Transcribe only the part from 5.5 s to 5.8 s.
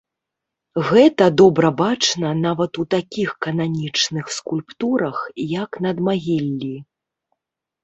як